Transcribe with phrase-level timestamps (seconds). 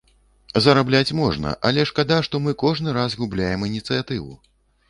[0.65, 4.33] Зарабляць можна, але шкада, што мы кожны раз губляем ініцыятыву.